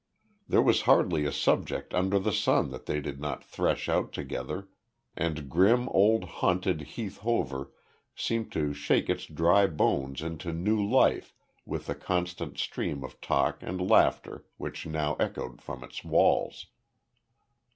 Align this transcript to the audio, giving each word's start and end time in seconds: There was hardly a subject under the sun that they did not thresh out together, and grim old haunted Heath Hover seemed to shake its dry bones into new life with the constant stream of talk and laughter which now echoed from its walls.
There 0.47 0.63
was 0.63 0.81
hardly 0.89 1.25
a 1.25 1.31
subject 1.31 1.93
under 1.93 2.17
the 2.17 2.31
sun 2.31 2.71
that 2.71 2.87
they 2.87 2.99
did 3.01 3.19
not 3.19 3.43
thresh 3.43 3.87
out 3.87 4.11
together, 4.11 4.67
and 5.15 5.47
grim 5.47 5.87
old 5.89 6.23
haunted 6.23 6.81
Heath 6.97 7.19
Hover 7.19 7.71
seemed 8.15 8.51
to 8.53 8.73
shake 8.73 9.11
its 9.11 9.27
dry 9.27 9.67
bones 9.67 10.23
into 10.23 10.53
new 10.53 10.83
life 10.83 11.35
with 11.67 11.85
the 11.85 11.93
constant 11.93 12.57
stream 12.57 13.03
of 13.03 13.21
talk 13.21 13.59
and 13.61 13.79
laughter 13.87 14.43
which 14.57 14.87
now 14.87 15.13
echoed 15.19 15.61
from 15.61 15.83
its 15.83 16.03
walls. 16.03 16.65